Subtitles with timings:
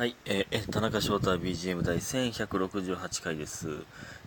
[0.00, 3.68] はい、えー田中翔太 BGM 第1168回です。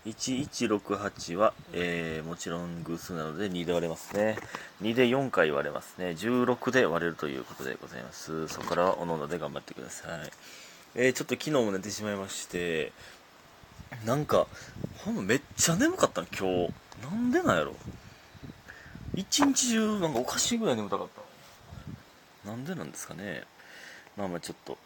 [0.05, 4.37] 1168は、えーもちろん偶数なので2で割れますね。
[4.83, 6.11] 2で4回割れますね。
[6.11, 8.47] 16で割れるということでございます。
[8.49, 10.31] そこからはおのおので頑張ってください。
[10.93, 12.91] えーちょっと昨日も寝てしまいまして、
[14.05, 14.45] なんか、
[15.03, 16.73] ほんまめっちゃ眠かったの、今日。
[17.01, 17.73] なんでなんやろ。
[19.15, 21.07] 一日中、なんかおかしいぐらい眠たかっ
[22.43, 22.47] た。
[22.47, 23.41] なんでなんですかね。
[24.15, 24.77] まあまあちょっと、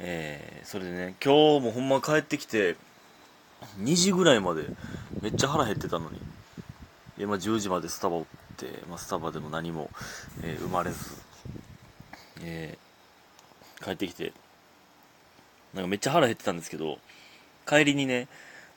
[0.00, 2.76] えー、それでね、今日もほんま帰ってきて、
[3.80, 4.64] 2時ぐらいまで
[5.20, 6.18] めっちゃ腹減ってたのに、
[7.16, 8.24] で、まあ10時までスタバおっ
[8.56, 9.90] て、まあスタバでも何も、
[10.42, 10.98] えー生まれず、
[12.42, 14.32] えー帰ってきて、
[15.72, 16.98] なんかめっちゃ腹減ってたんですけど、
[17.66, 18.26] 帰りにね、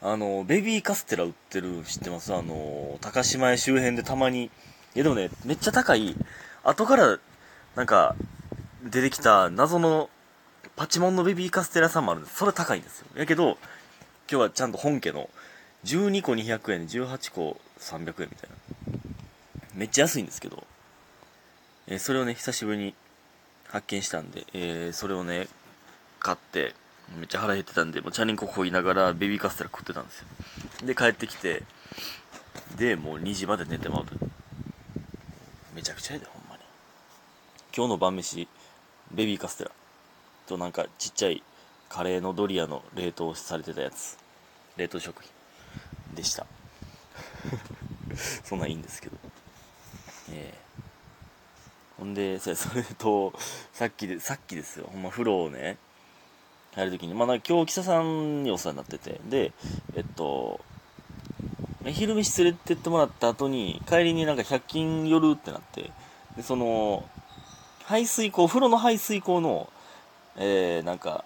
[0.02, 2.34] あの、ベビーカステラ売ってる知ってます？
[2.34, 4.50] あの、高島屋周辺でたまに、い
[4.96, 6.16] やでもね、めっちゃ高い、
[6.64, 7.20] 後から、
[7.76, 8.16] なんか、
[8.84, 10.10] 出てきた謎の
[10.82, 12.38] パチモンのベビーカステラさんもあるんです。
[12.38, 13.06] それ高いんですよ。
[13.14, 13.60] やけど、今
[14.28, 15.30] 日はちゃんと本家の
[15.86, 19.00] 12個200円で18個300円みたいな。
[19.76, 20.66] めっちゃ安いんですけど、
[21.86, 22.96] えーそれをね、久しぶりに
[23.68, 25.48] 発見したんで、えーそれをね、
[26.20, 26.74] 買って、
[27.16, 30.26] めっちゃ腹減ってたんで、もうチャリンコこいながらベビーカステラ食ってたんですよ。
[30.88, 31.62] で、帰ってきて、
[32.76, 34.16] で、もう2時まで寝てまうと。
[35.76, 36.64] めちゃくちゃやで、ほんまに。
[37.72, 38.48] 今日の晩飯、
[39.12, 39.72] ベビーカステラ
[40.52, 41.44] となんかちっちゃい
[41.88, 44.18] カレーのドリアの冷凍されてたやつ。
[44.76, 46.46] 冷凍食品でした。
[48.44, 49.18] そんなんいいんですけど。
[50.32, 50.62] ええ
[51.98, 53.32] ほんで、それと、
[53.74, 54.90] さっきで、さっきですよ。
[54.92, 55.78] ほんま風呂をね、
[56.74, 59.54] 入るときに、まあ、なんか今日、記者さんにお世話になってて、で、
[59.96, 60.60] えっと、
[61.86, 65.92] 昼飯連れてってもらった後に、帰りになんか100均寄るってなって、
[66.36, 67.08] で、その、
[67.84, 69.70] 排水口、風呂の排水口の、
[70.38, 71.26] えー、なんか、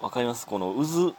[0.00, 0.46] わかります？
[0.46, 1.14] この渦、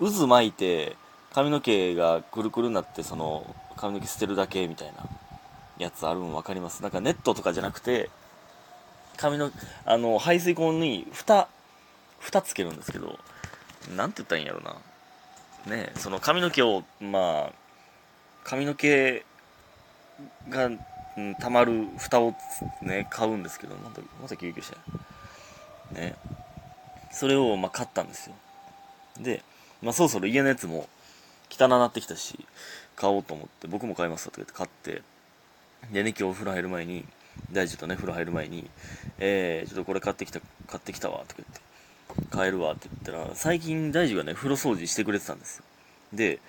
[0.00, 0.96] 渦巻いて、
[1.32, 5.04] 髪の毛がくるくるになって、その、髪の毛捨てるだけみたいな
[5.78, 6.82] やつあるんわかります？
[6.82, 8.10] なんかネットとかじゃなくて、
[9.16, 9.50] 髪の、
[9.84, 11.48] あの、排水口に蓋、
[12.18, 13.18] 蓋つけるんですけど、
[13.96, 14.76] なんて言ったらいいんやろな。
[15.66, 17.52] ねその髪の毛を、まあ、
[18.42, 19.24] 髪の毛
[20.48, 20.70] が、う
[21.20, 22.34] ん、溜まる蓋を
[22.82, 24.74] ね、買うんですけど、また、また救急車
[25.94, 26.16] やね。
[27.14, 28.34] それを、まあ、買ったんですよ。
[29.20, 29.42] で、
[29.82, 30.88] まあ、そろそろ家のやつも
[31.50, 32.38] 汚なってきたし、
[32.96, 35.02] 買おうと思って、僕も買いますとか言って買って、
[35.92, 37.04] でね、今日お風呂入る前に、
[37.52, 38.68] 大樹とね、風呂入る前に、
[39.18, 45.64] えー、ちょっとこれ買ってきた、買ってきたわ、とか言って、買えるわって言ったら、最近大樹がね、風呂掃除してくれてたんですよ。
[46.12, 46.40] で、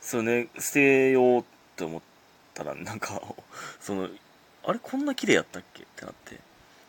[0.00, 1.44] それね、捨てようっ
[1.76, 2.00] て思っ
[2.52, 3.20] たら、なんか、
[3.80, 4.08] その、
[4.66, 6.38] あれこんな綺麗やったっけってなって、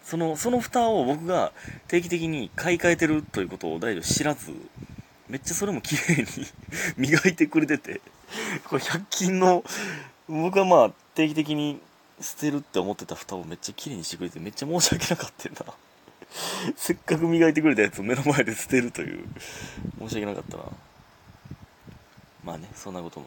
[0.06, 1.52] その、その蓋を僕が
[1.88, 4.52] 定期的に買い替えてるということを大丈夫知らず、
[5.28, 6.28] めっちゃそれも綺麗に
[6.96, 8.02] 磨いてくれてて、
[8.70, 9.64] これ100均の、
[10.30, 11.82] 僕はまあ定期的に
[12.22, 15.74] 捨てるって思ってた蓋をめっちゃ綺麗にしてくれてめっちゃ申し訳なかったんだ。
[16.76, 19.26] せっかく磨いてくれたやつを目の前で捨てるという、
[20.00, 20.64] 申し訳なかったな。
[22.46, 23.26] まあね、そんなことも、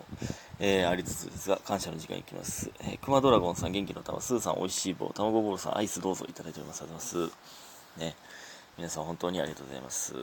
[0.60, 2.70] えーありつつですが、感謝の時間いきます。
[2.80, 6.82] えー、熊ドラゴンさん、元気の玉、スーさん、おいしい棒、卵ボールさん、アイスどうぞいただいております。
[6.82, 7.32] ありがとうございま
[7.96, 8.00] す。
[8.00, 8.16] ね、
[8.76, 10.14] 皆さん本当にありがとうございます。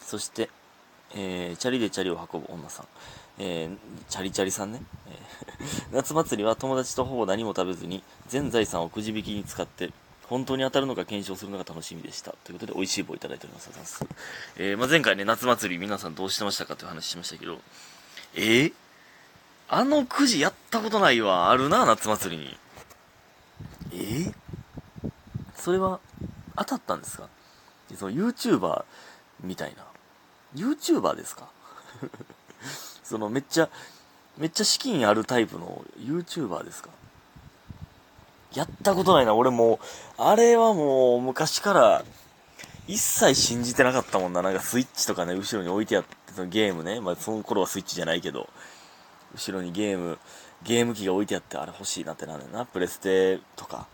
[0.00, 0.48] そして、
[1.16, 2.86] えーチャリでチャリを運ぶ女さん、
[3.40, 3.76] えー
[4.08, 5.18] チャリチャリさんね、え
[5.90, 9.92] 夏祭りは友達とほぼ何も食べずに、全財産をくじ引きに使って、
[10.28, 12.32] 本当に当たるのか検証するのが楽しみでした。
[12.44, 13.68] ということで、美味しい棒いただいております。
[13.68, 14.56] ありがとうございます。
[14.56, 17.60] えーまあ、前回ね、夏祭り皆さんどうしてましたかという話しましたけど、
[18.34, 18.72] えー？
[19.68, 21.50] あのくじやったことないわ。
[21.50, 22.56] あるな、夏祭りに。
[23.92, 24.34] えー？
[25.54, 26.00] それは、
[26.56, 27.28] 当たったんですか？
[27.96, 28.84] その YouTuber
[29.42, 29.84] みたいな。
[30.54, 31.48] YouTuber ですか？
[33.04, 33.68] そのめっちゃ、
[34.38, 36.90] めっちゃ資金あるタイプの YouTuber ですか？
[38.56, 39.34] やったことないな。
[39.34, 39.74] 俺も
[40.18, 42.04] う、あれはもう昔から
[42.88, 44.42] 一切信じてなかったもんな。
[44.42, 47.00] なんかスイッチとかね、後ろに置いてあって、そのゲームね。
[47.00, 48.48] まあその頃はスイッチじゃないけど、
[49.34, 50.18] 後ろにゲーム、
[50.62, 52.64] ゲーム機が置いてあって、あれ欲しいなってなるよな。
[52.64, 53.86] プレステとか、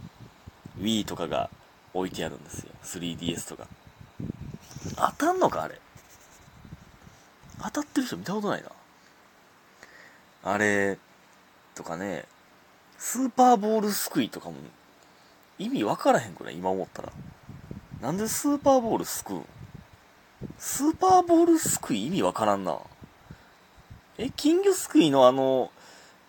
[0.79, 1.51] Wii とかが
[1.93, 2.71] 置いてあるんですよ。
[2.85, 3.67] 3DS とか。
[4.97, 5.81] 当たんのかあれ？
[7.63, 8.69] 当たってる人見たことないな。
[10.45, 10.99] あれ、
[11.75, 12.25] とかね、
[13.05, 14.55] スーパーボールすくいとかも、
[15.59, 16.55] 意味わからへんくない？
[16.55, 17.13] 今思ったら。
[18.01, 19.45] なんでスーパーボールすくうん？
[20.57, 22.79] スーパーボールすくい意味わからんな。
[24.19, 25.73] え、金魚すくいのあの、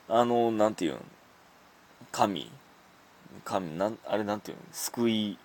[0.10, 0.98] あの、なんていうん？
[2.12, 2.52] 神
[3.46, 4.60] 神、なん、あれなんていうん？
[4.72, 5.38] すくい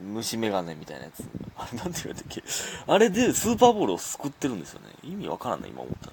[0.00, 1.22] 虫眼鏡みたいなやつ。
[1.56, 2.42] あれなんて言われたっけ？
[2.88, 4.88] あれでスーパーボールを救ってるんですよね。
[5.04, 6.12] 意味わからんな、今思ったら。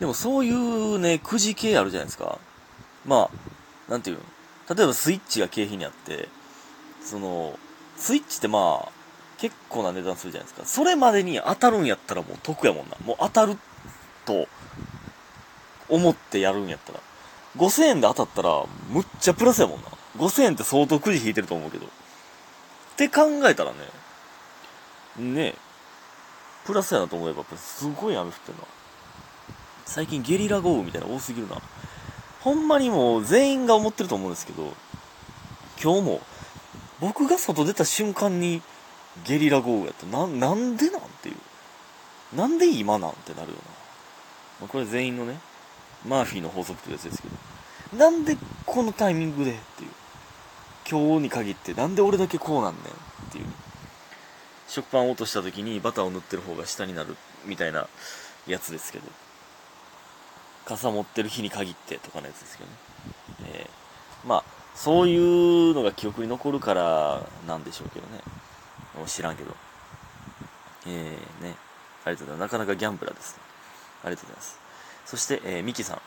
[0.00, 2.40] でもそういうね、くじ系あるじゃないですか。
[3.08, 3.30] ま
[3.88, 4.22] あ、なんていうの？
[4.76, 6.28] 例えばスイッチが景品にあって、
[7.02, 7.58] その、
[7.96, 8.88] スイッチってまあ、
[9.38, 10.66] 結構な値段するじゃないですか。
[10.66, 12.96] それまでに当たるんやったらもう得やもんな。
[13.04, 13.56] もう当たる
[14.26, 14.46] と
[15.88, 17.00] 思ってやるんやったら。
[17.56, 19.88] 5000円で当たったら、むっちゃプラスやもんな。
[20.18, 21.86] 5000円って相当くじ引いてると思うけど。
[21.86, 21.88] っ
[22.96, 23.78] て考えたらね、
[25.16, 25.54] ね
[26.66, 28.64] プラスやなと思えば、すごい雨降ってるな。
[29.86, 31.56] 最近ゲリラ豪雨みたいな多すぎるな。
[32.48, 34.72] ほんまにもう全員が思ってると思うんですけど、
[35.82, 36.20] 今日も、
[36.98, 38.62] 僕が外出た瞬間に
[39.26, 40.06] ゲリラ豪雨やった。
[40.06, 42.36] な、なんでなんていう。
[42.36, 43.62] なんで今なんてなるよな。
[44.60, 45.38] まあ、これ全員のね、
[46.06, 49.90] マーフィーの法則というやつですけど、なんでこのタイミングでっていう。
[50.90, 52.86] 今日に限ってなんで俺だけこうなんねんっ
[53.30, 53.44] ていう。
[54.68, 57.14] 食パンを落とした時にバターを塗ってる方が下になる
[57.44, 57.88] みたいな
[58.46, 59.27] やつですけど。
[60.68, 62.76] 傘持ってる日に限ってとかのやつですけどね。
[63.54, 64.44] えー、まあ、
[64.74, 68.20] そういうのが記憶に残るからなんでしょうけどね。
[69.06, 69.56] 知らんけど。
[70.86, 71.54] えー、ね。
[72.04, 72.40] ありがとうございます。
[72.40, 73.42] なかなかギャンブラーです、ね。
[74.04, 74.60] ありがとうございます。
[75.06, 76.00] そして、えー、ミキさん。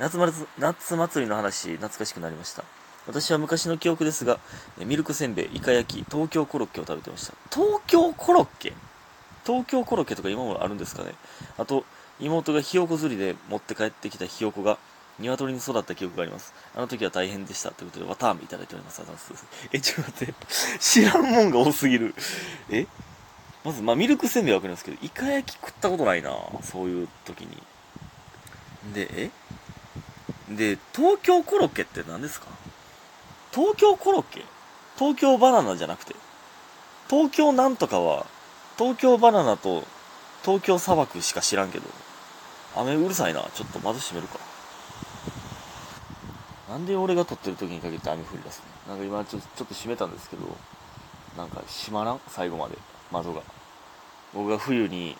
[0.00, 0.18] 夏
[0.58, 2.64] 夏祭りの話、懐かしくなりました。
[3.06, 4.40] 私は昔の記憶ですが、
[4.78, 7.34] ミルクせんべい、イカ焼き、東京コロッケを食べてました。
[7.54, 8.72] 東京コロッケ？
[9.44, 11.14] 東京コロッケとか今もあるんですかね
[11.58, 11.84] あと、
[12.20, 14.78] 妹がひよこ釣りで持って帰ってきたひよこが
[15.18, 16.54] 鶏に育った記憶があります。
[16.74, 17.70] あの時は大変でした。
[17.72, 19.02] ということで、わたあめいただいております。
[19.02, 19.32] あざいます。
[19.70, 20.34] え、ちょっと待って。
[20.78, 22.14] 知らんもんが多すぎる。
[22.70, 22.86] え？
[23.62, 26.34] まず、まあ、ミルクせんべいはわかりますけど、イカ焼き食ったことないな。
[26.62, 27.62] そういう時に。
[28.94, 29.30] で、え？
[30.48, 32.46] で、東京コロッケって何ですか？
[33.52, 34.44] 東京コロッケ？
[34.98, 36.16] 東京バナナじゃなくて？
[37.10, 38.24] 東京なんとかは、
[38.78, 39.84] 東京バナナと
[40.42, 41.84] 東京砂漠しか知らんけど。
[42.76, 43.42] 雨うるさいな。
[43.54, 44.38] ちょっと窓閉めるか。
[46.68, 50.56] なんで俺が撮ってる時にかけて雨降り出すのなんか今ちょちょっと閉めたんですけど、
[51.36, 52.20] なんか閉まらん？
[52.28, 52.78] 最後まで。
[53.10, 53.42] 窓が。
[54.32, 55.16] 僕が冬に、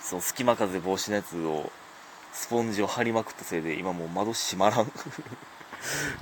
[0.00, 1.72] その隙間風防止のやつを、
[2.32, 4.78] スポンジを貼りまくったせいで、今もう窓閉まらん。
[4.86, 4.92] も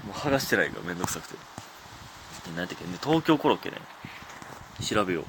[0.08, 1.34] う剥がしてないからめんどくさくて。
[2.48, 3.76] 何やったっけ、東京コロッケね。
[4.82, 5.24] 調べよ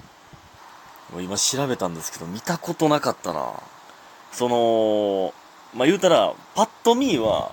[1.14, 1.22] う。
[1.22, 3.62] 今調べたんですけど、見たことなかったな。
[4.32, 5.34] その、
[5.74, 7.52] まあ、言うたら、パッと見は、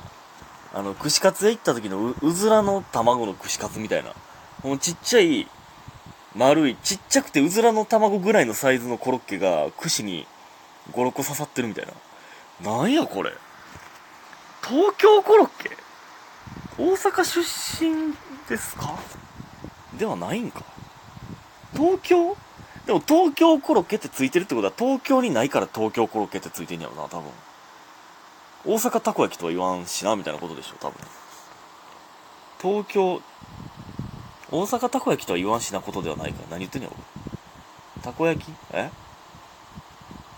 [0.72, 4.12] あの、串カツ屋行った時のううずらの卵の串カツみたいな。
[4.62, 5.48] このちっちゃい、
[6.34, 10.26] 丸い、ちっちゃくてうずらの卵ぐらいのサイズのコロッケが串に
[10.92, 11.86] 5、6個刺さってるみたい
[12.62, 12.72] な。
[12.78, 13.32] なんやこれ。
[14.66, 15.76] 東京コロッケ？
[16.78, 18.14] 大阪出身
[18.48, 18.98] ですか？
[19.98, 20.64] ではないんか
[21.74, 22.36] 東京？
[22.86, 27.24] でも東京コロッケってついてるってことは東京にないから東京コロッケってついてんやろな、多分。
[28.66, 30.98] 大阪たこ焼きとは言わんしな、みたいなことでしょ、多分。
[32.60, 33.20] 東京、
[34.50, 36.96] 大阪たこ焼きとは言わんしなことではないから、何言ってんねやろ。
[38.02, 38.52] たこ焼き？
[38.72, 38.90] え？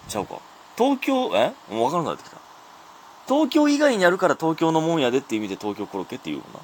[0.08, 0.38] ちゃうか。
[0.76, 1.52] 東京、え？
[1.68, 2.36] もう分からなくなってきた。
[3.26, 6.60] 東京以外にあるから東京のもんやでって意味で東京コロッケって言うもんな。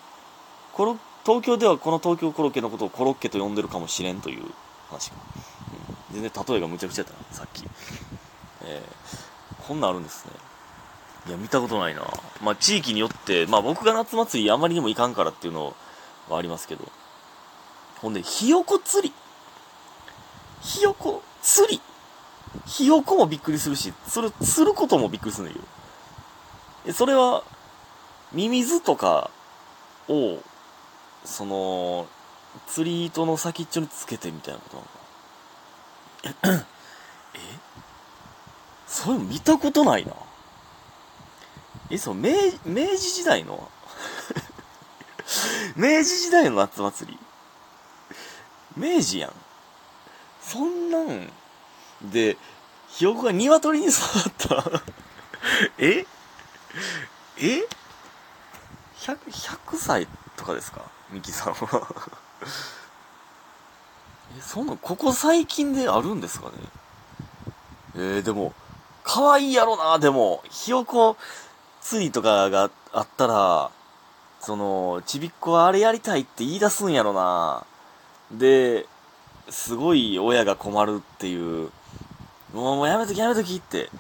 [0.73, 4.45] コロ、東京ではこの東京コロッケのことをコロッケと呼んでるかもしれんという
[4.89, 5.17] 話か。
[6.13, 7.65] 全然例えがむちゃくちゃやったな、さっき。
[8.65, 10.33] えー、こんなんあるんですね。
[11.29, 12.03] いや、見たことないな。
[12.43, 15.75] まあ、地域によって、まあ僕が夏祭りあまりにもいかんからっていうの
[16.29, 16.87] はありますけど。
[18.01, 19.15] ほんで、ひよこ釣り。
[20.61, 21.81] ひよこ釣り。
[22.67, 25.61] ひよこもびっくりするし、釣る、釣ることもびっくりするんだ
[26.85, 26.93] けど。
[26.93, 27.45] それは、
[28.33, 29.31] ミミズとか
[30.09, 30.39] を、
[31.25, 32.07] その、
[32.67, 35.02] 釣り糸の先っちょにつけてみたいなことなのか
[36.45, 36.65] え？
[38.87, 40.13] そういうの見たことないな。
[41.91, 42.31] え、そう、明、
[42.65, 43.71] 明治時代の？
[45.77, 47.19] 明治時代の夏祭り？
[48.77, 49.33] 明治やん。
[50.43, 51.33] そんなん
[52.03, 52.37] で、
[52.89, 53.97] ひよこが鶏に育
[54.29, 54.65] った。
[55.79, 56.07] え？
[57.39, 57.67] え
[58.99, 60.83] ？100, 100歳とかですか？
[61.11, 61.89] ミキさんは、
[64.41, 66.53] そんな、ここ最近であるんですかね？
[67.95, 68.55] えー、でも、
[69.05, 71.17] 可愛いやろな、でも、ひよこ
[71.81, 73.71] 釣りとかがあったら、
[74.41, 77.65] その、ちびっこはあれやりたいって言い出すんやろな。
[78.33, 78.87] で、
[79.51, 81.71] すごい親が困るっていう、
[82.53, 83.91] もうもうやめときやめときって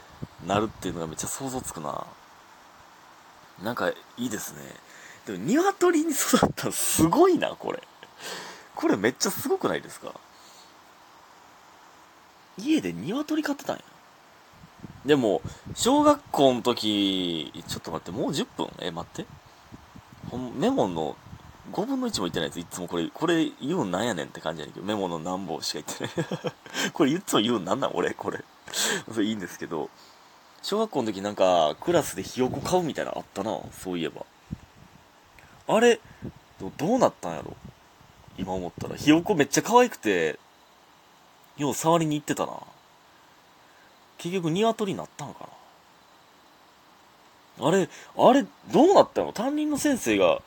[0.47, 2.07] なるっていうのがめっちゃ想像つくな。
[3.62, 4.62] なんかいいですね。
[5.27, 7.83] でも鶏に育ったらすごいな、これ。
[8.75, 10.12] これめっちゃすごくないですか？
[12.59, 13.83] 家で鶏飼ってたんや。
[15.07, 15.43] でも、
[15.75, 18.69] 小学校の時、ちょっと待って、もう10分？
[18.81, 19.26] え、待って。
[20.31, 21.17] ほんメモの
[21.73, 26.52] 5分の1も言ってないやつ、いつもこれ、これ言うんなんやねんって感じやねんけど、メモの何本しか言ってない。
[26.93, 27.91] これいつも言うんなんなん？
[27.95, 28.45] 俺、これ。
[29.12, 29.91] それいいんですけど、
[30.62, 34.25] 小学校の時なんか、クラスでひよこ買うみたいなのあったな、そういえば。
[35.69, 36.00] あれ、
[36.61, 37.57] どうなったんやろ？
[38.39, 38.97] 今思ったら。
[38.97, 40.39] ひよこめっちゃ可愛くて、
[41.57, 42.53] よう触りに行ってたな。
[44.19, 45.49] 結局鶏になったんか
[47.59, 47.67] な。
[47.69, 49.33] あれ、あれ、どうなったの？
[49.33, 50.41] 担任の先生が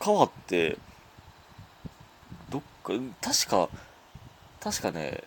[0.00, 0.78] 変わって、
[2.50, 3.68] どっか、確か、
[4.60, 5.24] 確かね、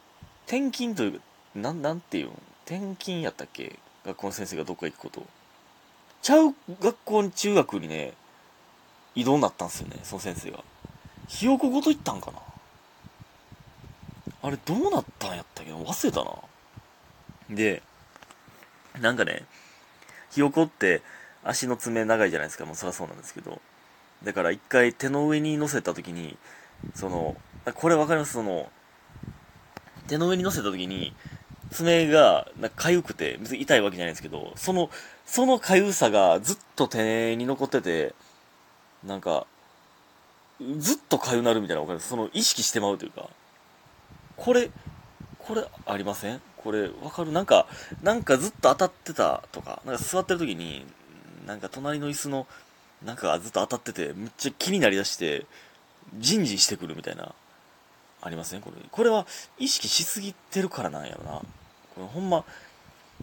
[0.48, 2.32] 転勤というか、なん、なんていうん
[2.66, 3.78] 転勤やったっけ？
[4.06, 5.24] 学校の先生がどっか行くこと。
[6.22, 8.14] ちゃう学校に、中学にね、
[9.14, 10.64] 移動になったんですよね、その先生が。
[11.28, 12.40] ひよこごと行ったんかな？
[14.44, 16.32] あれどうなったんやったっけ忘れたな。
[17.50, 17.82] で、
[19.02, 19.44] なんかね、
[20.32, 21.02] ひよこって
[21.44, 22.66] 足の爪長いじゃないですか。
[22.66, 23.60] もうそりゃそうなんですけど。
[24.24, 26.38] だから一回手の上に乗せた時に、
[26.94, 27.36] その、
[27.74, 28.34] これわかります？
[28.34, 28.70] その、
[30.08, 31.14] 手の上に乗せた時に、
[31.72, 34.92] 爪が、なんか痒くて、別に痛いわけじゃないんですけど、その、
[35.26, 38.14] その痒さがずっと手に残ってて、
[39.04, 39.48] なんか、
[40.80, 43.30] ずっと痒なるみたいなわかるその意識してまうというか、
[44.38, 44.70] これ、
[45.40, 46.42] これありません？
[46.58, 47.32] これわかる？
[47.32, 47.68] なんか、
[48.02, 50.86] なんかずっと当たってたとか、なんか座ってる時に、
[51.46, 52.48] なんか隣の椅子の、
[53.04, 55.46] なんかずっと当たってて、めっちゃ気になりだして、
[56.18, 57.34] ジンジンしてくるみたいな、
[58.22, 58.62] ありません？
[58.62, 58.82] これ。
[58.90, 59.28] これは
[59.60, 61.32] 意識しすぎてるからなんやろな。
[61.96, 62.46] これほんま、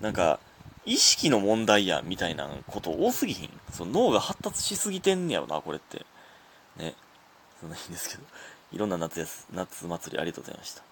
[0.01, 0.39] なんか、
[0.85, 3.51] 意識の問題や、みたいなこと多すぎひん？
[3.73, 6.05] その脳が発達しすぎてんねやろな、これって。
[6.77, 6.95] ね。
[7.63, 8.25] そんないいんですけど。
[8.73, 10.92] いろんな夏やす、夏祭りありがとうございました。